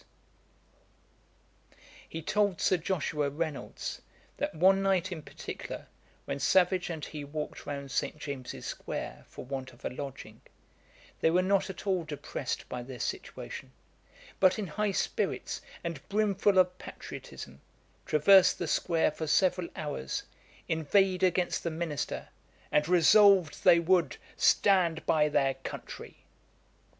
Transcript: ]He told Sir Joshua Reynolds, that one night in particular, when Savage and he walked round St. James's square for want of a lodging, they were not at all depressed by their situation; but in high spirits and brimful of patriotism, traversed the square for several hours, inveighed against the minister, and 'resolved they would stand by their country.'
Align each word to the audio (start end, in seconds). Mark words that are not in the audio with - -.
]He 2.09 2.23
told 2.23 2.59
Sir 2.59 2.77
Joshua 2.77 3.29
Reynolds, 3.29 4.01
that 4.37 4.55
one 4.55 4.81
night 4.81 5.11
in 5.11 5.21
particular, 5.21 5.85
when 6.25 6.39
Savage 6.39 6.89
and 6.89 7.05
he 7.05 7.23
walked 7.23 7.67
round 7.67 7.91
St. 7.91 8.17
James's 8.17 8.65
square 8.65 9.25
for 9.29 9.45
want 9.45 9.73
of 9.73 9.85
a 9.85 9.91
lodging, 9.91 10.41
they 11.19 11.29
were 11.29 11.43
not 11.43 11.69
at 11.69 11.85
all 11.85 12.03
depressed 12.03 12.67
by 12.67 12.81
their 12.81 12.99
situation; 12.99 13.73
but 14.39 14.57
in 14.57 14.65
high 14.65 14.89
spirits 14.89 15.61
and 15.83 16.01
brimful 16.09 16.57
of 16.57 16.75
patriotism, 16.79 17.61
traversed 18.07 18.57
the 18.57 18.67
square 18.67 19.11
for 19.11 19.27
several 19.27 19.67
hours, 19.75 20.23
inveighed 20.67 21.21
against 21.21 21.61
the 21.61 21.69
minister, 21.69 22.29
and 22.71 22.89
'resolved 22.89 23.63
they 23.63 23.77
would 23.79 24.17
stand 24.35 25.05
by 25.05 25.29
their 25.29 25.53
country.' 25.53 26.25